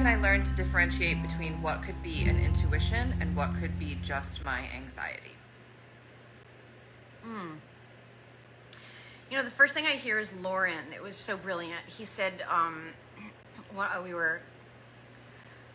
can 0.00 0.06
I 0.06 0.16
learn 0.16 0.42
to 0.44 0.54
differentiate 0.54 1.20
between 1.20 1.60
what 1.60 1.82
could 1.82 2.02
be 2.02 2.22
an 2.22 2.38
intuition 2.38 3.14
and 3.20 3.36
what 3.36 3.50
could 3.60 3.78
be 3.78 3.98
just 4.02 4.42
my 4.46 4.62
anxiety? 4.74 5.34
You 9.30 9.36
know, 9.36 9.42
the 9.42 9.50
first 9.50 9.74
thing 9.74 9.84
I 9.84 9.90
hear 9.90 10.18
is 10.18 10.34
Lorin. 10.34 10.94
It 10.94 11.02
was 11.02 11.16
so 11.16 11.36
brilliant. 11.36 11.82
He 11.84 12.06
said, 12.06 12.42
um, 12.50 12.94
we 14.02 14.14
were 14.14 14.40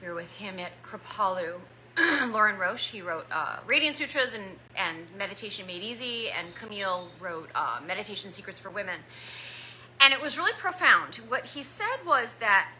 we 0.02 0.07
were 0.07 0.16
with 0.16 0.32
him 0.38 0.55
at 0.57 0.71
Kripalu. 0.82 1.60
Lorin 2.32 2.57
Roche, 2.57 2.89
he 2.89 3.04
wrote 3.04 3.28
uh, 3.32 3.57
Radiance 3.68 4.00
Sutras 4.00 4.34
and, 4.34 4.57
and 4.76 5.05
Meditation 5.16 5.68
Made 5.68 5.84
Easy, 5.84 6.32
and 6.32 6.55
Camille 6.55 7.10
wrote 7.21 7.52
uh, 7.54 7.80
Meditation 7.86 8.32
Secrets 8.32 8.57
for 8.57 8.71
Women. 8.71 9.02
And 10.01 10.15
it 10.15 10.21
was 10.21 10.36
really 10.36 10.54
profound. 10.54 11.18
What 11.28 11.46
he 11.46 11.62
said 11.62 11.98
was 12.07 12.36
that 12.37 12.71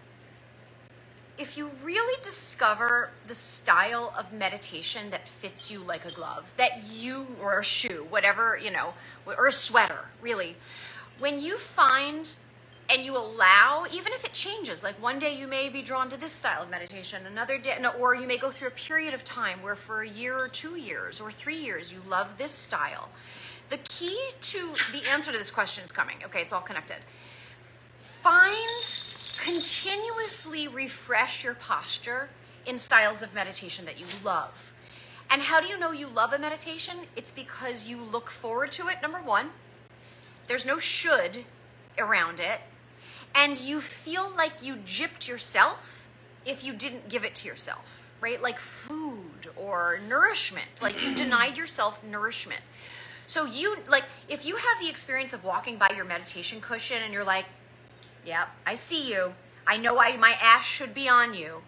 if 1.38 1.57
you 1.57 1.70
really 1.84 2.21
discover 2.23 3.09
the 3.27 3.35
style 3.35 4.13
of 4.17 4.31
meditation 4.31 5.09
that 5.09 5.27
fits 5.27 5.70
you 5.70 5.80
like 5.80 6.05
a 6.05 6.12
glove, 6.12 6.53
that 6.57 6.84
you, 6.89 7.27
or 7.41 7.59
a 7.59 7.63
shoe, 7.63 8.07
whatever, 8.09 8.57
you 8.57 8.71
know, 8.71 8.93
or 9.26 9.48
a 9.48 9.52
sweater, 9.52 10.05
really, 10.21 10.55
when 11.20 11.41
you 11.41 11.57
find 11.57 12.34
and 12.90 13.03
you 13.03 13.17
allow, 13.17 13.85
even 13.91 14.13
if 14.13 14.23
it 14.23 14.34
changes, 14.34 14.84
like 14.84 15.02
one 15.02 15.17
day 15.17 15.35
you 15.35 15.48
may 15.48 15.70
be 15.70 15.81
drawn 15.81 16.07
to 16.09 16.20
this 16.20 16.31
style 16.31 16.63
of 16.63 16.70
meditation, 16.70 17.26
another 17.26 17.57
day, 17.57 17.77
or 17.99 18.15
you 18.15 18.27
may 18.27 18.38
go 18.38 18.52
through 18.52 18.67
a 18.67 18.71
period 18.71 19.13
of 19.13 19.23
time 19.23 19.62
where 19.62 19.76
for 19.76 20.02
a 20.02 20.07
year 20.07 20.38
or 20.38 20.48
two 20.48 20.76
years 20.76 21.20
or 21.20 21.31
three 21.31 21.57
years 21.57 21.91
you 21.91 21.99
love 22.07 22.38
this 22.38 22.52
style. 22.52 23.09
The 23.70 23.77
key 23.77 24.20
to 24.40 24.76
the 24.91 25.09
answer 25.09 25.31
to 25.31 25.38
this 25.38 25.49
question 25.49 25.84
is 25.84 25.91
coming. 25.91 26.17
Okay, 26.26 26.41
it's 26.41 26.54
all 26.54 26.62
connected. 26.62 26.98
Find, 27.98 28.55
continuously 29.46 30.68
refresh 30.68 31.43
your 31.43 31.54
posture 31.54 32.29
in 32.65 32.79
styles 32.79 33.21
of 33.21 33.35
meditation 33.35 33.85
that 33.85 33.99
you 33.99 34.05
love. 34.24 34.74
And 35.29 35.43
how 35.43 35.62
do 35.62 35.68
you 35.68 35.77
know 35.77 35.91
you 35.91 36.07
love 36.07 36.34
a 36.34 36.40
meditation? 36.40 36.96
It's 37.15 37.32
because 37.32 37.88
you 37.88 38.01
look 38.01 38.32
forward 38.32 38.71
to 38.71 38.88
it, 38.88 39.04
number 39.04 39.20
one. 39.20 39.49
There's 40.48 40.66
no 40.66 40.79
should 40.79 41.46
around 41.99 42.40
it 42.40 42.62
and 43.35 43.60
you 43.60 43.82
feel 43.82 44.32
like 44.35 44.63
you 44.63 44.77
gypped 44.77 45.27
yourself 45.27 46.07
if 46.43 46.63
you 46.63 46.73
didn't 46.73 47.07
give 47.07 47.23
it 47.23 47.35
to 47.35 47.48
yourself, 47.48 48.10
right? 48.21 48.41
Like 48.41 48.57
food 48.57 49.48
or 49.55 49.99
nourishment, 50.10 50.82
like 50.82 50.99
you 51.04 51.13
denied 51.13 51.55
yourself 51.55 52.04
nourishment. 52.04 52.62
So 53.27 53.46
you 53.46 53.77
like 53.88 54.05
if 54.27 54.43
you 54.43 54.55
have 54.55 54.79
the 54.82 54.90
experience 54.90 55.34
of 55.34 55.43
walking 55.43 55.77
by 55.77 55.90
your 55.96 56.05
meditation 56.05 56.62
cushion 56.62 57.04
and 57.04 57.13
you're 57.13 57.23
like, 57.23 57.46
"Yep, 58.26 58.49
I 58.65 58.76
see 58.76 59.12
you. 59.12 59.34
I 59.68 59.77
know 59.77 59.99
I 59.99 60.18
my 60.18 60.37
ass 60.41 60.65
should 60.65 60.93
be 60.93 61.07
on 61.09 61.34
you." 61.34 61.62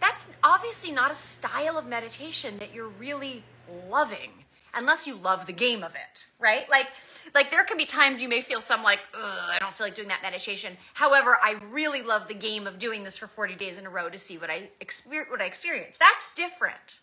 That's 0.00 0.30
obviously 0.44 0.92
not 0.92 1.10
a 1.10 1.14
style 1.14 1.78
of 1.78 1.86
meditation 1.86 2.58
that 2.58 2.74
you're 2.74 2.88
really 2.88 3.42
loving 3.88 4.44
unless 4.74 5.06
you 5.06 5.14
love 5.14 5.46
the 5.46 5.52
game 5.52 5.82
of 5.82 5.94
it, 5.94 6.26
right? 6.38 6.68
Like 6.68 6.88
like 7.34 7.50
there 7.50 7.64
can 7.64 7.76
be 7.76 7.84
times 7.84 8.20
you 8.20 8.28
may 8.28 8.40
feel 8.40 8.60
some 8.60 8.82
like, 8.82 9.00
I 9.14 9.58
don't 9.60 9.74
feel 9.74 9.86
like 9.86 9.94
doing 9.94 10.08
that 10.08 10.22
meditation. 10.22 10.76
However, 10.94 11.38
I 11.42 11.56
really 11.70 12.02
love 12.02 12.28
the 12.28 12.34
game 12.34 12.66
of 12.66 12.78
doing 12.78 13.02
this 13.02 13.16
for 13.16 13.26
40 13.26 13.54
days 13.54 13.78
in 13.78 13.86
a 13.86 13.90
row 13.90 14.08
to 14.08 14.18
see 14.18 14.38
what 14.38 14.50
I 14.50 14.70
experience. 14.80 15.30
What 15.30 15.40
I 15.40 15.44
experience. 15.44 15.96
That's 15.98 16.32
different. 16.34 17.00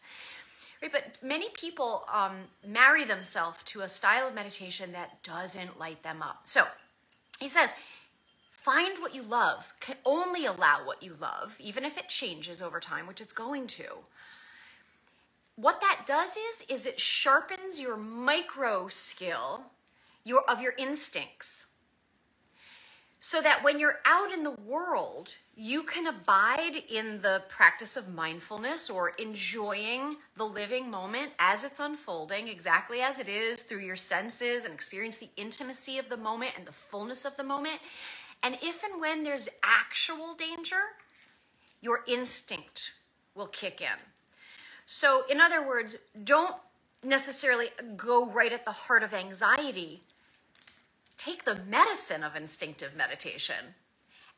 Right, 0.81 0.91
but 0.91 1.19
many 1.23 1.50
people 1.50 2.05
um, 2.11 2.35
marry 2.67 3.03
themselves 3.03 3.63
to 3.63 3.81
a 3.81 3.89
style 3.89 4.28
of 4.28 4.33
meditation 4.33 4.91
that 4.91 5.23
doesn't 5.23 5.80
light 5.80 6.03
them 6.03 6.22
up. 6.22 6.41
So 6.45 6.66
he 7.39 7.47
says, 7.47 7.73
find 8.64 8.97
what 9.00 9.14
you 9.14 9.22
love. 9.22 9.73
Can 9.80 9.97
only 10.06 10.45
allow 10.45 10.86
what 10.86 11.03
you 11.03 11.14
love, 11.19 11.58
even 11.59 11.83
if 11.83 11.97
it 11.97 12.09
changes 12.09 12.61
over 12.61 12.80
time, 12.80 13.08
which 13.08 13.22
it's 13.22 13.33
going 13.33 13.68
to. 13.68 13.85
What 15.56 15.81
that 15.81 16.03
does 16.06 16.31
is, 16.31 16.66
is 16.69 16.85
it 16.85 17.00
sharpens 17.00 17.79
your 17.79 17.97
micro 17.97 18.88
skill 18.88 19.66
your 20.24 20.50
of 20.50 20.62
your 20.62 20.74
instincts 20.78 21.68
so 23.19 23.41
that 23.41 23.63
when 23.63 23.79
you're 23.79 24.00
out 24.06 24.31
in 24.31 24.44
the 24.44 24.51
world 24.51 25.35
you 25.56 25.84
can 25.84 26.07
abide 26.07 26.75
in 26.90 27.22
the 27.22 27.44
practice 27.47 27.95
of 27.95 28.13
mindfulness 28.13 28.90
or 28.90 29.09
enjoying 29.09 30.18
the 30.35 30.44
living 30.44 30.90
moment 30.90 31.31
as 31.40 31.63
it's 31.63 31.80
unfolding 31.80 32.47
exactly 32.47 33.01
as 33.01 33.19
it 33.19 33.28
is 33.28 33.62
through 33.62 33.80
your 33.80 33.95
senses 33.95 34.66
and 34.66 34.74
experience 34.74 35.18
the 35.18 35.30
intimacy 35.38 35.97
of 35.97 36.09
the 36.09 36.18
moment 36.18 36.51
and 36.57 36.66
the 36.66 36.72
fullness 36.72 37.25
of 37.25 37.38
the 37.38 37.44
moment 37.44 37.80
and 38.44 38.58
if 38.62 38.84
and 38.84 39.02
when 39.02 39.24
there's 39.24 39.50
actual 39.64 40.36
danger 40.36 40.81
your 41.81 42.02
instinct 42.08 42.94
will 43.36 43.48
kick 43.48 43.81
in. 43.81 44.00
So 44.86 45.24
in 45.30 45.42
other 45.42 45.66
words 45.66 45.98
don't 46.24 46.56
necessarily 47.04 47.68
go 47.98 48.30
right 48.30 48.54
at 48.54 48.66
the 48.66 48.72
heart 48.72 49.04
of 49.04 49.14
anxiety. 49.14 50.04
Take 51.18 51.46
the 51.46 51.59
medicine 51.70 52.24
of 52.24 52.36
instinctive 52.36 52.96
meditation 52.96 53.76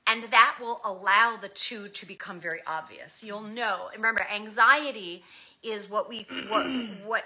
and 0.08 0.24
that 0.26 0.58
will 0.62 0.82
allow 0.84 1.36
the 1.36 1.48
two 1.50 1.88
to 1.88 2.06
become 2.06 2.40
very 2.40 2.60
obvious. 2.68 3.24
You'll 3.24 3.42
know. 3.42 3.90
Remember 3.96 4.26
anxiety 4.32 5.24
is 5.64 5.90
what 5.90 6.08
we 6.08 6.28
what 6.48 6.66
what 7.06 7.26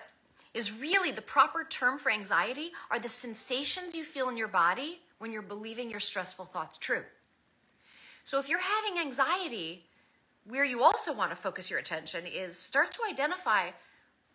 is 0.53 0.79
really 0.79 1.11
the 1.11 1.21
proper 1.21 1.65
term 1.69 1.99
for 1.99 2.11
anxiety 2.11 2.71
are 2.89 2.99
the 2.99 3.09
sensations 3.09 3.95
you 3.95 4.03
feel 4.03 4.29
in 4.29 4.37
your 4.37 4.47
body 4.47 5.01
when 5.19 5.31
you're 5.31 5.41
believing 5.41 5.89
your 5.89 5.99
stressful 5.99 6.45
thoughts 6.45 6.77
true 6.77 7.03
so 8.23 8.39
if 8.39 8.49
you're 8.49 8.59
having 8.59 8.99
anxiety 8.99 9.85
where 10.45 10.65
you 10.65 10.83
also 10.83 11.13
want 11.13 11.29
to 11.29 11.35
focus 11.35 11.69
your 11.69 11.79
attention 11.79 12.25
is 12.25 12.57
start 12.57 12.91
to 12.91 12.99
identify 13.07 13.69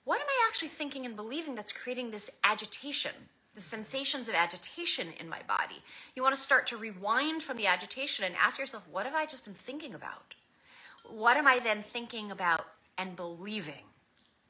what 0.04 0.20
am 0.20 0.26
i 0.28 0.48
actually 0.48 0.68
thinking 0.68 1.04
and 1.04 1.16
believing 1.16 1.54
that's 1.54 1.72
creating 1.72 2.10
this 2.10 2.30
agitation 2.44 3.12
the 3.54 3.60
sensations 3.60 4.28
of 4.28 4.34
agitation 4.34 5.08
in 5.20 5.28
my 5.28 5.40
body. 5.46 5.82
You 6.16 6.22
want 6.22 6.34
to 6.34 6.40
start 6.40 6.66
to 6.68 6.76
rewind 6.76 7.42
from 7.42 7.56
the 7.56 7.66
agitation 7.66 8.24
and 8.24 8.34
ask 8.36 8.58
yourself, 8.58 8.86
what 8.90 9.06
have 9.06 9.14
I 9.14 9.26
just 9.26 9.44
been 9.44 9.54
thinking 9.54 9.94
about? 9.94 10.34
What 11.08 11.36
am 11.36 11.46
I 11.46 11.60
then 11.60 11.82
thinking 11.82 12.30
about 12.30 12.66
and 12.98 13.14
believing? 13.14 13.84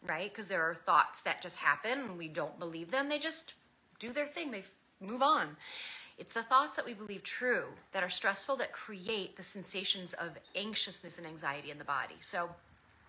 Right? 0.06 0.32
Because 0.32 0.48
there 0.48 0.62
are 0.62 0.74
thoughts 0.74 1.20
that 1.22 1.42
just 1.42 1.56
happen 1.56 1.98
and 2.00 2.18
we 2.18 2.28
don't 2.28 2.58
believe 2.58 2.90
them. 2.90 3.08
They 3.08 3.18
just 3.18 3.54
do 3.98 4.12
their 4.12 4.26
thing, 4.26 4.50
they 4.50 4.64
move 5.00 5.22
on. 5.22 5.56
It's 6.19 6.32
the 6.32 6.42
thoughts 6.42 6.76
that 6.76 6.84
we 6.86 6.92
believe 6.92 7.22
true 7.22 7.64
that 7.92 8.02
are 8.02 8.08
stressful 8.08 8.56
that 8.56 8.72
create 8.72 9.36
the 9.36 9.42
sensations 9.42 10.12
of 10.12 10.38
anxiousness 10.54 11.19
and 11.19 11.26
anxiety 11.26 11.70
in 11.70 11.78
the 11.78 11.84
body. 11.84 12.14
So, 12.20 12.50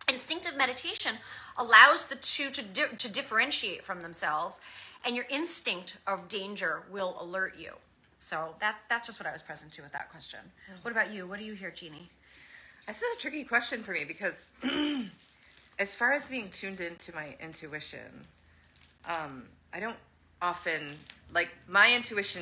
instinctive 0.10 0.58
meditation 0.58 1.16
allows 1.58 2.06
the 2.06 2.16
two 2.16 2.50
to, 2.52 2.64
di- 2.64 2.96
to 2.98 3.12
differentiate 3.12 3.84
from 3.84 4.02
themselves 4.02 4.60
and 5.06 5.16
your 5.16 5.26
instinct 5.30 6.00
of 6.08 6.28
danger 6.28 6.82
will 6.92 7.16
alert 7.22 7.56
you. 7.58 7.74
So 8.18 8.56
that 8.60 8.78
that's 8.90 9.08
just 9.08 9.20
what 9.20 9.28
I 9.28 9.32
was 9.32 9.44
present 9.44 9.72
to 9.74 9.84
with 9.84 9.92
that 9.92 10.10
question. 10.10 10.40
What 10.82 10.92
about 10.92 11.12
you? 11.12 11.28
What 11.28 11.38
do 11.38 11.46
you 11.46 11.54
hear, 11.54 11.70
Jeannie? 11.70 12.10
This 12.88 12.98
is 12.98 13.18
a 13.18 13.22
tricky 13.22 13.44
question 13.44 13.82
for 13.82 13.92
me 13.92 14.04
because, 14.08 14.48
as 15.80 15.94
far 15.94 16.14
as 16.14 16.26
being 16.26 16.50
tuned 16.50 16.82
into 16.82 17.14
my 17.14 17.36
intuition, 17.40 18.26
um, 19.08 19.44
I 19.74 19.80
don't 19.80 19.98
often 20.42 20.82
like 21.34 21.50
my 21.68 21.94
intuition 21.94 22.42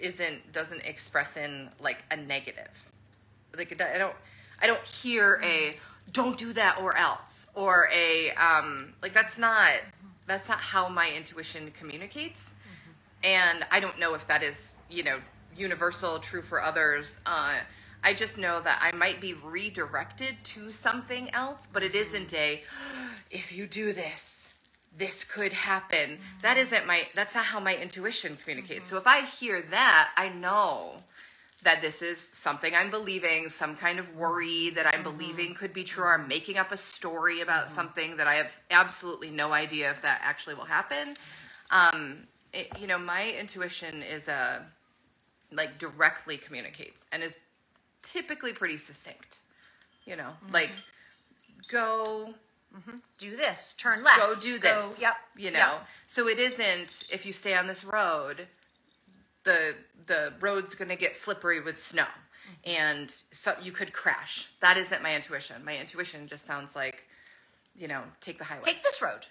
isn't 0.00 0.52
doesn't 0.52 0.82
express 0.84 1.36
in 1.36 1.68
like 1.80 1.98
a 2.10 2.16
negative. 2.16 2.70
Like 3.56 3.80
I 3.80 3.98
don't 3.98 4.14
I 4.60 4.66
don't 4.66 4.84
hear 4.84 5.40
a 5.42 5.76
don't 6.12 6.38
do 6.38 6.52
that 6.54 6.80
or 6.80 6.96
else 6.96 7.46
or 7.54 7.88
a 7.92 8.30
um, 8.32 8.94
like 9.02 9.12
that's 9.12 9.38
not 9.38 9.72
that's 10.26 10.48
not 10.48 10.60
how 10.60 10.88
my 10.88 11.10
intuition 11.16 11.72
communicates. 11.72 12.50
Mm-hmm. 12.50 13.26
And 13.26 13.66
I 13.70 13.80
don't 13.80 13.98
know 13.98 14.14
if 14.14 14.26
that 14.28 14.42
is, 14.42 14.76
you 14.90 15.02
know, 15.02 15.18
universal, 15.56 16.18
true 16.18 16.42
for 16.42 16.62
others. 16.62 17.18
Uh, 17.26 17.56
I 18.04 18.14
just 18.14 18.38
know 18.38 18.60
that 18.60 18.78
I 18.80 18.92
might 18.96 19.20
be 19.20 19.34
redirected 19.34 20.36
to 20.44 20.70
something 20.70 21.34
else, 21.34 21.66
but 21.72 21.82
it 21.82 21.94
isn't 21.94 22.32
a, 22.32 22.62
if 23.30 23.52
you 23.52 23.66
do 23.66 23.92
this, 23.92 24.47
this 24.98 25.24
could 25.24 25.52
happen. 25.52 26.10
Mm-hmm. 26.10 26.38
That 26.42 26.56
isn't 26.56 26.86
my, 26.86 27.06
that's 27.14 27.34
not 27.34 27.46
how 27.46 27.60
my 27.60 27.76
intuition 27.76 28.36
communicates. 28.42 28.86
Mm-hmm. 28.86 28.96
So 28.96 28.98
if 28.98 29.06
I 29.06 29.22
hear 29.22 29.62
that, 29.70 30.10
I 30.16 30.28
know 30.28 31.02
that 31.62 31.80
this 31.82 32.02
is 32.02 32.18
something 32.20 32.74
I'm 32.74 32.90
believing, 32.90 33.48
some 33.48 33.74
kind 33.74 33.98
of 33.98 34.14
worry 34.14 34.70
that 34.70 34.86
I'm 34.86 35.02
mm-hmm. 35.02 35.16
believing 35.16 35.54
could 35.54 35.72
be 35.72 35.84
true, 35.84 36.04
or 36.04 36.14
I'm 36.14 36.28
making 36.28 36.56
up 36.56 36.70
a 36.72 36.76
story 36.76 37.40
about 37.40 37.66
mm-hmm. 37.66 37.74
something 37.74 38.16
that 38.16 38.28
I 38.28 38.34
have 38.34 38.50
absolutely 38.70 39.30
no 39.30 39.52
idea 39.52 39.90
if 39.90 40.02
that 40.02 40.20
actually 40.22 40.54
will 40.54 40.64
happen. 40.64 41.14
Um, 41.70 42.26
it, 42.52 42.68
you 42.78 42.86
know, 42.86 42.98
my 42.98 43.30
intuition 43.30 44.02
is 44.02 44.28
a 44.28 44.32
uh, 44.32 44.58
like 45.50 45.78
directly 45.78 46.36
communicates 46.36 47.06
and 47.10 47.22
is 47.22 47.36
typically 48.02 48.52
pretty 48.52 48.76
succinct. 48.76 49.40
You 50.04 50.16
know, 50.16 50.30
mm-hmm. 50.44 50.52
like 50.52 50.70
go 51.68 52.34
Mm-hmm. 52.76 52.98
Do 53.16 53.36
this, 53.36 53.74
turn 53.74 54.02
left. 54.02 54.18
Go 54.18 54.34
do 54.34 54.58
this. 54.58 54.96
Go, 54.96 55.02
yep. 55.02 55.14
You 55.36 55.50
know, 55.50 55.58
yep. 55.58 55.86
so 56.06 56.28
it 56.28 56.38
isn't 56.38 57.04
if 57.10 57.24
you 57.24 57.32
stay 57.32 57.54
on 57.54 57.66
this 57.66 57.84
road, 57.84 58.46
the 59.44 59.74
the 60.06 60.32
road's 60.40 60.74
going 60.74 60.88
to 60.88 60.96
get 60.96 61.14
slippery 61.16 61.60
with 61.60 61.76
snow. 61.76 62.06
and 62.64 63.14
so 63.32 63.54
you 63.62 63.72
could 63.72 63.92
crash. 63.92 64.48
That 64.60 64.76
isn't 64.76 65.02
my 65.02 65.14
intuition. 65.14 65.64
My 65.64 65.76
intuition 65.76 66.26
just 66.26 66.44
sounds 66.46 66.74
like, 66.76 67.04
you 67.76 67.88
know, 67.88 68.02
take 68.20 68.38
the 68.38 68.44
highway. 68.44 68.62
take 68.62 68.82
this 68.82 69.00
road 69.02 69.26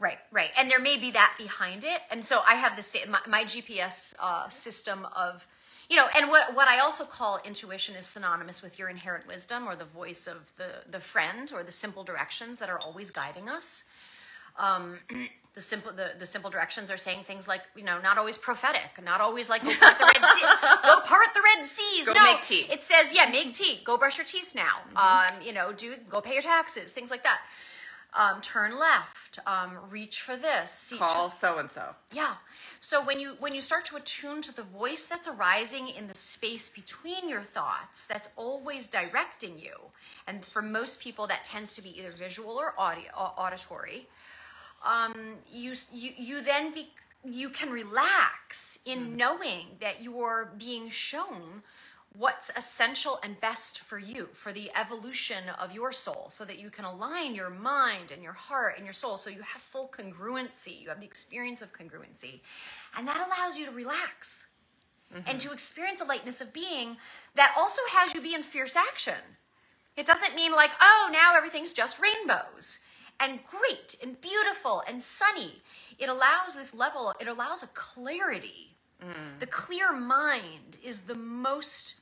right 0.00 0.18
right 0.32 0.50
and 0.58 0.70
there 0.70 0.80
may 0.80 0.96
be 0.96 1.10
that 1.10 1.34
behind 1.38 1.84
it 1.84 2.00
and 2.10 2.24
so 2.24 2.40
i 2.48 2.54
have 2.54 2.74
the 2.74 2.82
same 2.82 3.10
my, 3.10 3.20
my 3.28 3.44
gps 3.44 4.14
uh, 4.18 4.48
system 4.48 5.06
of 5.14 5.46
you 5.90 5.96
know 5.96 6.06
and 6.16 6.30
what, 6.30 6.54
what 6.54 6.68
i 6.68 6.78
also 6.78 7.04
call 7.04 7.40
intuition 7.44 7.94
is 7.96 8.06
synonymous 8.06 8.62
with 8.62 8.78
your 8.78 8.88
inherent 8.88 9.26
wisdom 9.26 9.68
or 9.68 9.76
the 9.76 9.84
voice 9.84 10.26
of 10.26 10.52
the 10.56 10.90
the 10.90 11.00
friend 11.00 11.50
or 11.52 11.62
the 11.62 11.70
simple 11.70 12.04
directions 12.04 12.58
that 12.58 12.68
are 12.70 12.78
always 12.78 13.10
guiding 13.10 13.48
us. 13.48 13.84
Um, 14.58 14.98
the 15.54 15.60
simple 15.60 15.92
the, 15.92 16.12
the 16.18 16.26
simple 16.26 16.50
directions 16.50 16.90
are 16.90 16.96
saying 16.96 17.24
things 17.24 17.48
like 17.48 17.62
you 17.74 17.82
know 17.82 18.00
not 18.00 18.18
always 18.18 18.38
prophetic 18.38 19.02
not 19.04 19.20
always 19.20 19.48
like 19.48 19.64
go 19.64 19.74
part 19.74 19.98
the 19.98 20.04
red 20.04 20.24
sea, 20.24 20.46
go 20.84 21.00
part 21.06 21.26
the 21.34 21.40
red 21.56 21.66
seas. 21.66 22.06
Go 22.06 22.12
no 22.12 22.22
make 22.22 22.44
tea. 22.44 22.66
it 22.70 22.80
says 22.80 23.14
yeah 23.14 23.28
make 23.30 23.52
tea. 23.52 23.80
Go 23.84 23.96
brush 23.96 24.18
your 24.18 24.26
teeth 24.26 24.54
now. 24.54 24.76
Um, 24.94 25.42
you 25.44 25.52
know 25.52 25.72
do 25.72 25.94
go 26.08 26.20
pay 26.20 26.34
your 26.34 26.42
taxes 26.42 26.92
things 26.92 27.10
like 27.10 27.24
that 27.24 27.40
um, 28.14 28.40
turn 28.40 28.78
left 28.78 29.38
um, 29.46 29.78
reach 29.88 30.20
for 30.20 30.36
this 30.36 30.70
see, 30.70 30.96
Call 30.98 31.30
so 31.30 31.58
and 31.58 31.70
so. 31.70 31.94
yeah. 32.12 32.34
So 32.78 33.04
when 33.04 33.20
you 33.20 33.36
when 33.38 33.54
you 33.54 33.60
start 33.60 33.84
to 33.86 33.96
attune 33.96 34.42
to 34.42 34.54
the 34.54 34.62
voice 34.62 35.06
that's 35.06 35.28
arising 35.28 35.88
in 35.88 36.08
the 36.08 36.14
space 36.14 36.70
between 36.70 37.28
your 37.28 37.42
thoughts, 37.42 38.06
that's 38.06 38.28
always 38.36 38.86
directing 38.86 39.58
you, 39.58 39.74
and 40.26 40.44
for 40.44 40.62
most 40.62 41.02
people 41.02 41.26
that 41.26 41.44
tends 41.44 41.74
to 41.76 41.82
be 41.82 41.98
either 41.98 42.10
visual 42.10 42.52
or 42.52 42.74
audio 42.78 43.10
auditory. 43.14 44.08
Um, 44.84 45.14
you 45.50 45.74
you 45.92 46.12
you 46.16 46.42
then 46.42 46.72
be 46.72 46.88
you 47.24 47.50
can 47.50 47.70
relax 47.70 48.78
in 48.86 49.16
knowing 49.16 49.76
that 49.80 50.02
you're 50.02 50.52
being 50.56 50.88
shown 50.88 51.62
what's 52.16 52.50
essential 52.56 53.20
and 53.22 53.40
best 53.40 53.80
for 53.80 53.98
you 53.98 54.28
for 54.32 54.52
the 54.52 54.70
evolution 54.78 55.44
of 55.60 55.72
your 55.72 55.92
soul 55.92 56.28
so 56.30 56.44
that 56.44 56.58
you 56.58 56.68
can 56.68 56.84
align 56.84 57.34
your 57.34 57.50
mind 57.50 58.10
and 58.10 58.22
your 58.22 58.32
heart 58.32 58.74
and 58.76 58.84
your 58.84 58.92
soul. 58.92 59.16
So 59.16 59.30
you 59.30 59.42
have 59.42 59.62
full 59.62 59.88
congruency. 59.88 60.80
You 60.80 60.88
have 60.88 61.00
the 61.00 61.06
experience 61.06 61.62
of 61.62 61.72
congruency. 61.72 62.40
And 62.96 63.06
that 63.06 63.24
allows 63.26 63.56
you 63.56 63.66
to 63.66 63.70
relax 63.70 64.48
mm-hmm. 65.14 65.28
and 65.28 65.38
to 65.40 65.52
experience 65.52 66.00
a 66.00 66.04
lightness 66.04 66.40
of 66.40 66.52
being 66.52 66.96
that 67.36 67.54
also 67.56 67.82
has 67.92 68.14
you 68.14 68.20
be 68.20 68.34
in 68.34 68.42
fierce 68.42 68.76
action. 68.76 69.14
It 69.96 70.06
doesn't 70.06 70.34
mean 70.34 70.52
like 70.52 70.70
oh 70.80 71.10
now 71.12 71.36
everything's 71.36 71.72
just 71.72 72.00
rainbows 72.00 72.80
and 73.20 73.40
great 73.44 73.96
and 74.02 74.20
beautiful 74.20 74.82
and 74.88 75.02
sunny. 75.02 75.62
It 75.98 76.08
allows 76.08 76.56
this 76.56 76.74
level 76.74 77.14
it 77.20 77.28
allows 77.28 77.62
a 77.62 77.68
clarity. 77.68 78.76
Mm. 79.00 79.38
The 79.38 79.46
clear 79.46 79.92
mind 79.92 80.76
is 80.82 81.02
the 81.02 81.14
most 81.14 81.99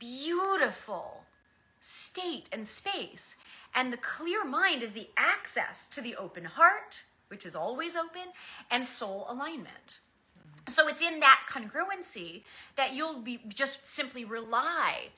beautiful 0.00 1.22
state 1.78 2.48
and 2.52 2.66
space. 2.66 3.36
And 3.72 3.92
the 3.92 3.96
clear 3.96 4.44
mind 4.44 4.82
is 4.82 4.92
the 4.92 5.10
access 5.16 5.86
to 5.88 6.00
the 6.00 6.16
open 6.16 6.44
heart, 6.44 7.04
which 7.28 7.46
is 7.46 7.54
always 7.54 7.94
open, 7.94 8.32
and 8.68 8.84
soul 8.84 9.26
alignment. 9.30 10.00
So 10.66 10.88
it's 10.88 11.02
in 11.02 11.20
that 11.20 11.42
congruency 11.48 12.42
that 12.76 12.94
you'll 12.94 13.20
be 13.20 13.40
just 13.48 13.86
simply 13.86 14.24
rely 14.24 15.10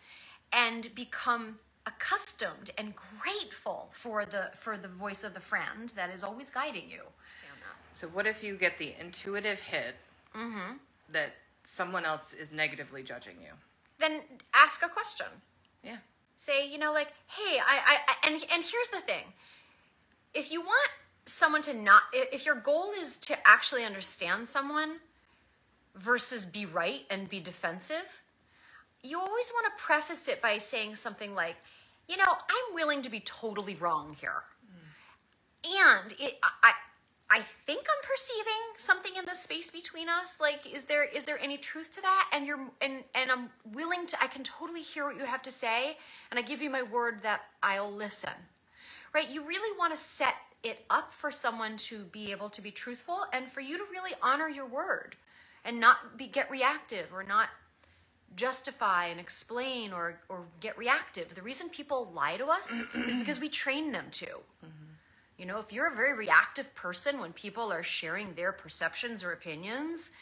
and 0.53 0.95
become 0.95 1.59
accustomed 1.87 2.71
and 2.79 2.95
grateful 2.95 3.89
for 3.91 4.25
the 4.25 4.51
for 4.55 4.77
the 4.77 4.89
voice 4.89 5.25
of 5.25 5.35
the 5.35 5.41
friend 5.41 5.89
that 5.91 6.15
is 6.15 6.23
always 6.23 6.51
guiding 6.51 6.89
you. 6.89 7.03
So 7.95 8.09
what 8.09 8.27
if 8.27 8.43
you 8.43 8.57
get 8.57 8.79
the 8.79 8.95
intuitive 9.01 9.61
hit 9.61 9.97
mm-hmm. 10.35 10.75
that 11.11 11.35
someone 11.65 12.05
else 12.05 12.33
is 12.33 12.53
negatively 12.53 13.03
judging 13.03 13.37
you? 13.41 13.53
Then 14.03 14.21
ask 14.53 14.85
a 14.85 14.89
question. 14.89 15.27
Yeah. 15.85 15.97
say 16.37 16.69
you 16.69 16.79
know 16.79 16.93
like 16.93 17.09
hey 17.37 17.59
I, 17.59 17.77
I 17.93 17.97
I- 18.09 18.27
and 18.27 18.35
and 18.53 18.63
here's 18.65 18.89
the 18.93 19.01
thing 19.01 19.25
if 20.35 20.51
you 20.53 20.61
want 20.61 20.91
someone 21.27 21.63
to 21.63 21.75
not 21.75 22.03
if 22.13 22.45
your 22.47 22.55
goal 22.57 22.91
is 23.01 23.17
to 23.29 23.37
actually 23.47 23.85
understand 23.85 24.49
someone 24.49 24.97
versus 25.95 26.45
be 26.45 26.65
right 26.67 27.03
and 27.11 27.29
be 27.29 27.41
defensive 27.41 28.23
you 29.03 29.19
always 29.19 29.53
want 29.55 29.67
to 29.77 29.83
preface 29.83 30.29
it 30.29 30.41
by 30.43 30.59
saying 30.59 30.95
something 30.97 31.35
like 31.35 31.57
you 32.09 32.17
know 32.17 32.33
i'm 32.55 32.75
willing 32.75 33.03
to 33.03 33.11
be 33.11 33.21
totally 33.21 33.75
wrong 33.77 34.15
here 34.21 34.43
mm. 34.67 36.01
and 36.03 36.13
it 36.19 36.39
i 36.63 36.73
i 37.33 37.41
think 37.41 37.81
i'm 37.81 38.09
perceiving 38.09 38.63
something 38.77 39.13
in 39.19 39.25
the 39.25 39.35
space 39.35 39.71
between 39.71 40.09
us. 40.09 40.39
Like 40.41 40.61
is 40.73 40.85
there 40.85 41.05
is 41.05 41.25
there 41.25 41.39
any 41.39 41.57
truth 41.57 41.91
to 41.93 42.03
that? 42.03 42.31
And 42.33 42.47
you're 42.47 42.61
and 42.81 43.05
and 43.15 43.31
i'm 43.31 43.51
willing 43.73 44.07
to 44.07 44.23
i 44.23 44.27
can 44.27 44.43
totally 44.43 44.83
hear 44.83 45.05
what 45.05 45.17
you 45.17 45.25
have 45.25 45.43
to 45.43 45.51
say 45.51 45.97
and 46.31 46.39
i 46.39 46.43
give 46.43 46.61
you 46.61 46.71
my 46.71 46.83
word 46.83 47.23
that 47.23 47.43
i'll 47.63 47.93
listen. 47.93 48.49
Right? 49.15 49.29
You 49.31 49.47
really 49.47 49.77
want 49.79 49.93
to 49.95 50.01
set 50.01 50.35
it 50.63 50.85
up 50.89 51.13
for 51.13 51.31
someone 51.31 51.77
to 51.77 52.05
be 52.05 52.31
able 52.33 52.49
to 52.49 52.63
be 52.63 52.71
truthful 52.71 53.27
and 53.33 53.49
for 53.49 53.61
you 53.61 53.77
to 53.77 53.85
really 53.91 54.13
honor 54.23 54.49
your 54.49 54.67
word 54.67 55.17
and 55.65 55.81
not 55.81 56.17
be 56.17 56.27
get 56.27 56.51
reactive 56.51 57.13
or 57.13 57.23
not 57.23 57.49
justify 58.35 59.07
and 59.07 59.21
explain 59.21 59.93
or 59.93 60.21
or 60.29 60.45
get 60.61 60.77
reactive. 60.79 61.35
The 61.35 61.43
reason 61.43 61.69
people 61.69 62.11
lie 62.15 62.37
to 62.37 62.47
us 62.47 62.85
is 62.95 63.19
because 63.19 63.39
we 63.41 63.49
train 63.49 63.93
them 63.93 64.07
to 64.13 64.27
mm-hmm. 64.27 64.82
You 65.43 65.49
know, 65.49 65.59
if 65.59 65.73
you're 65.73 65.89
a 65.89 65.97
very 65.97 66.15
reactive 66.15 66.73
person 66.77 67.19
when 67.19 67.33
people 67.33 67.73
are 67.73 67.83
sharing 67.83 68.35
their 68.35 68.53
perceptions 68.53 69.25
or 69.25 69.33
opinions, 69.33 70.13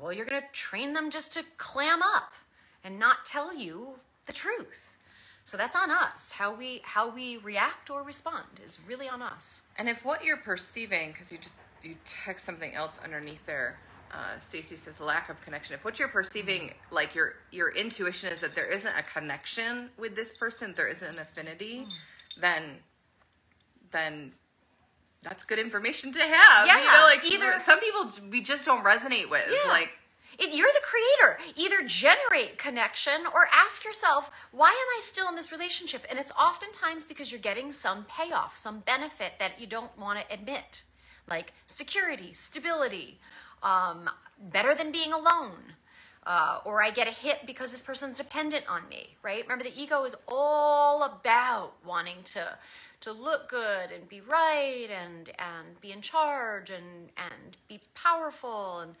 well, 0.00 0.12
you're 0.12 0.24
going 0.24 0.40
to 0.40 0.46
train 0.52 0.92
them 0.92 1.10
just 1.10 1.32
to 1.32 1.42
clam 1.56 2.00
up 2.00 2.32
and 2.84 2.96
not 2.96 3.24
tell 3.24 3.52
you 3.52 3.98
the 4.26 4.32
truth. 4.32 4.96
So 5.42 5.56
that's 5.56 5.74
on 5.74 5.90
us. 5.90 6.30
How 6.30 6.54
we 6.54 6.80
how 6.84 7.12
we 7.12 7.38
react 7.38 7.90
or 7.90 8.04
respond 8.04 8.60
is 8.64 8.78
really 8.86 9.08
on 9.08 9.20
us. 9.20 9.62
And 9.78 9.88
if 9.88 10.04
what 10.04 10.24
you're 10.24 10.36
perceiving, 10.36 11.10
because 11.10 11.32
you 11.32 11.38
just 11.38 11.56
you 11.82 11.96
text 12.04 12.44
something 12.44 12.72
else 12.72 13.00
underneath 13.02 13.44
there, 13.46 13.80
uh, 14.12 14.38
Stacy 14.38 14.76
says 14.76 15.00
lack 15.00 15.28
of 15.28 15.40
connection. 15.40 15.74
If 15.74 15.84
what 15.84 15.98
you're 15.98 16.06
perceiving, 16.06 16.72
like 16.92 17.16
your 17.16 17.34
your 17.50 17.74
intuition 17.74 18.32
is 18.32 18.38
that 18.42 18.54
there 18.54 18.70
isn't 18.70 18.94
a 18.96 19.02
connection 19.02 19.90
with 19.98 20.14
this 20.14 20.36
person, 20.36 20.72
there 20.76 20.86
isn't 20.86 21.14
an 21.14 21.18
affinity, 21.18 21.86
then 22.38 22.76
then 23.96 24.32
that's 25.22 25.44
good 25.44 25.58
information 25.58 26.12
to 26.12 26.20
have. 26.20 26.66
you 26.66 26.72
Yeah, 26.72 26.84
know, 26.84 27.04
like 27.06 27.24
either- 27.30 27.58
some 27.64 27.80
people 27.80 28.10
we 28.30 28.42
just 28.42 28.64
don't 28.64 28.84
resonate 28.84 29.28
with. 29.30 29.48
Yeah. 29.50 29.70
Like 29.70 29.90
It, 30.38 30.54
you're 30.54 30.68
the 30.72 30.84
creator. 30.84 31.38
Either 31.56 31.82
generate 31.88 32.58
connection 32.58 33.26
or 33.34 33.48
ask 33.52 33.84
yourself, 33.84 34.30
why 34.52 34.68
am 34.68 34.74
I 34.98 35.00
still 35.02 35.28
in 35.28 35.34
this 35.34 35.50
relationship? 35.50 36.04
And 36.10 36.18
it's 36.18 36.30
oftentimes 36.32 37.04
because 37.06 37.32
you're 37.32 37.40
getting 37.40 37.72
some 37.72 38.04
payoff, 38.04 38.54
some 38.56 38.80
benefit 38.80 39.32
that 39.38 39.58
you 39.60 39.66
don't 39.66 39.96
want 39.98 40.18
to 40.20 40.32
admit, 40.32 40.84
like 41.28 41.54
security, 41.64 42.32
stability, 42.34 43.18
um, 43.62 44.10
better 44.38 44.74
than 44.74 44.92
being 44.92 45.12
alone. 45.12 45.72
Uh, 46.26 46.58
or 46.64 46.82
I 46.82 46.90
get 46.90 47.06
a 47.06 47.12
hit 47.12 47.46
because 47.46 47.70
this 47.70 47.82
person's 47.82 48.16
dependent 48.16 48.64
on 48.68 48.88
me, 48.88 49.16
right? 49.22 49.42
Remember, 49.44 49.62
the 49.64 49.80
ego 49.80 50.04
is 50.04 50.16
all 50.26 51.04
about 51.04 51.74
wanting 51.86 52.16
to 52.24 52.58
to 53.00 53.12
look 53.12 53.48
good 53.48 53.90
and 53.94 54.08
be 54.08 54.20
right 54.20 54.88
and 54.90 55.30
and 55.38 55.80
be 55.80 55.92
in 55.92 56.00
charge 56.00 56.70
and 56.70 57.10
and 57.16 57.56
be 57.68 57.78
powerful 57.94 58.80
and 58.80 58.94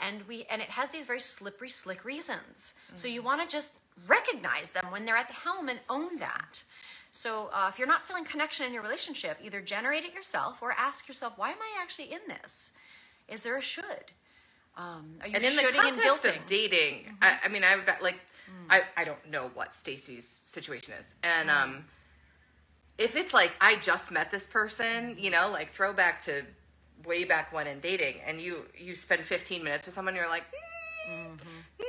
and 0.00 0.26
we 0.28 0.46
and 0.50 0.62
it 0.62 0.70
has 0.70 0.90
these 0.90 1.06
very 1.06 1.20
slippery 1.20 1.68
slick 1.68 2.04
reasons. 2.04 2.74
So 2.94 3.08
you 3.08 3.22
want 3.22 3.42
to 3.42 3.48
just 3.48 3.74
recognize 4.06 4.70
them 4.70 4.86
when 4.90 5.04
they're 5.04 5.16
at 5.16 5.28
the 5.28 5.34
helm 5.34 5.68
and 5.68 5.80
own 5.88 6.18
that. 6.18 6.62
So 7.10 7.50
uh, 7.52 7.68
if 7.68 7.78
you're 7.78 7.88
not 7.88 8.02
feeling 8.02 8.24
connection 8.24 8.66
in 8.66 8.72
your 8.72 8.82
relationship 8.82 9.38
either 9.42 9.60
generate 9.60 10.04
it 10.04 10.14
yourself 10.14 10.62
or 10.62 10.72
ask 10.72 11.08
yourself 11.08 11.32
why 11.36 11.50
am 11.50 11.58
i 11.60 11.82
actually 11.82 12.12
in 12.12 12.20
this? 12.28 12.72
Is 13.28 13.42
there 13.42 13.56
a 13.56 13.62
should? 13.62 14.12
Um, 14.76 15.16
are 15.20 15.28
you 15.28 15.34
and 15.34 15.44
in 15.44 15.56
the 15.56 15.62
context 15.74 16.24
of 16.24 16.34
dating, 16.46 17.06
I, 17.20 17.38
I 17.44 17.48
mean, 17.48 17.64
I've 17.64 17.84
got 17.84 18.00
like, 18.00 18.20
I, 18.70 18.82
I 18.96 19.04
don't 19.04 19.28
know 19.28 19.50
what 19.54 19.74
Stacy's 19.74 20.26
situation 20.46 20.94
is, 20.98 21.14
and 21.24 21.50
um, 21.50 21.84
if 22.98 23.14
it's 23.14 23.32
like 23.32 23.52
I 23.60 23.76
just 23.76 24.10
met 24.10 24.30
this 24.30 24.46
person, 24.46 25.16
you 25.18 25.30
know, 25.30 25.50
like 25.50 25.70
throwback 25.70 26.22
to 26.24 26.42
way 27.06 27.24
back 27.24 27.52
when 27.52 27.66
in 27.66 27.80
dating, 27.80 28.16
and 28.26 28.40
you 28.40 28.64
you 28.76 28.94
spend 28.96 29.24
15 29.24 29.62
minutes 29.62 29.86
with 29.86 29.94
someone, 29.94 30.14
you're 30.16 30.28
like, 30.28 30.44
mm, 31.08 31.38
mm-hmm. 31.38 31.84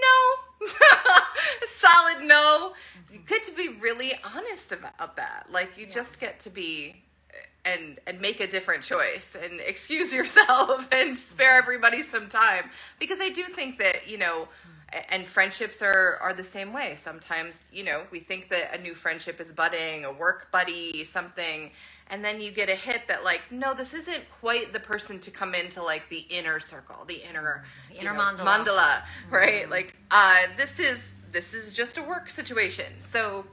no, 0.62 0.68
solid 1.68 2.26
no. 2.26 2.74
You 3.12 3.20
mm-hmm. 3.20 3.28
get 3.28 3.44
to 3.46 3.52
be 3.52 3.70
really 3.70 4.14
honest 4.36 4.72
about 4.72 5.16
that. 5.16 5.48
Like 5.50 5.78
you 5.78 5.88
just 5.88 6.20
get 6.20 6.40
to 6.42 6.50
be 6.50 7.04
and 7.66 8.00
and 8.08 8.22
make 8.22 8.40
a 8.40 8.48
different 8.48 8.84
choice 8.84 9.36
and 9.42 9.60
excuse 9.66 10.14
yourself 10.14 10.88
and 10.92 11.18
spare 11.18 11.54
mm-hmm. 11.54 11.64
everybody 11.64 12.04
some 12.04 12.30
time. 12.30 12.70
Because 13.00 13.20
I 13.20 13.30
do 13.30 13.44
think 13.46 13.80
that 13.80 14.08
you 14.08 14.20
know 14.20 14.48
and 15.10 15.26
friendships 15.26 15.82
are 15.82 16.18
are 16.22 16.34
the 16.34 16.44
same 16.44 16.74
way 16.74 16.96
sometimes 16.96 17.64
you 17.72 17.84
know 17.84 18.04
we 18.12 18.20
think 18.20 18.50
that 18.50 18.74
a 18.78 18.82
new 18.82 18.94
friendship 18.96 19.40
is 19.40 19.52
budding 19.52 20.06
a 20.06 20.12
work 20.12 20.52
buddy 20.52 21.04
something 21.04 21.72
and 22.12 22.26
then 22.26 22.42
you 22.42 22.52
get 22.52 22.70
a 22.70 22.76
hit 22.76 23.08
that 23.08 23.24
like 23.24 23.42
no 23.52 23.74
this 23.74 23.94
isn't 23.94 24.24
quite 24.42 24.74
the 24.74 24.80
person 24.80 25.20
to 25.20 25.30
come 25.32 25.54
into 25.54 25.82
like 25.84 26.08
the 26.10 26.26
inner 26.30 26.60
circle 26.60 27.06
the 27.08 27.22
inner 27.30 27.64
The 27.90 28.00
inner 28.02 28.14
know, 28.14 28.20
mandala. 28.20 28.66
mandala 28.66 29.02
right 29.30 29.70
like 29.70 29.96
uh 30.12 30.44
this 30.58 30.80
is 30.80 31.14
this 31.32 31.54
is 31.54 31.74
just 31.74 31.98
a 31.98 32.04
work 32.04 32.30
situation. 32.30 32.88
So 33.02 33.46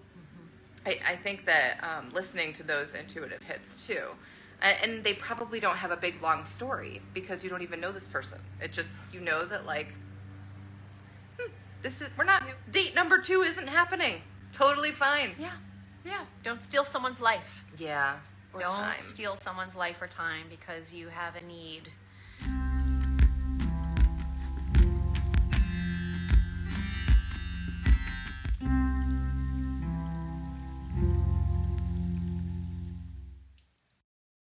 I, 0.85 0.99
I 1.07 1.17
think 1.17 1.47
that 1.47 1.83
um, 1.83 2.11
listening 2.13 2.53
to 2.55 2.63
those 2.63 2.95
intuitive 2.95 3.43
hits 3.43 3.87
too, 3.87 4.03
and, 4.63 4.77
and 4.83 5.05
they 5.05 5.15
probably 5.15 5.61
don't 5.61 5.77
have 5.77 5.91
a 5.91 5.97
big 5.97 6.23
long 6.23 6.45
story 6.45 7.01
because 7.13 7.45
you 7.45 7.51
don't 7.51 7.63
even 7.63 7.81
know 7.81 7.93
this 7.93 8.07
person. 8.07 8.41
It 8.61 8.73
just 8.73 8.97
you 9.13 9.21
know 9.21 9.45
that 9.47 9.67
like 9.67 9.89
this 11.87 12.01
is 12.01 12.09
we're 12.19 12.25
not 12.25 12.43
date 12.73 12.97
number 12.97 13.19
two 13.21 13.43
isn't 13.43 13.69
happening. 13.69 14.21
Totally 14.53 14.91
fine. 14.91 15.31
Yeah. 15.39 15.53
Yeah. 16.05 16.25
Don't 16.43 16.61
steal 16.61 16.85
someone's 16.85 17.21
life. 17.21 17.65
Yeah. 17.79 18.17
Or 18.53 18.59
Don't 18.61 18.71
time. 18.71 19.01
steal 19.01 19.37
someone's 19.37 19.77
life 19.77 20.03
or 20.03 20.09
time 20.09 20.47
because 20.51 20.93
you 20.93 21.09
have 21.09 21.37
a 21.37 21.45
need 21.47 21.91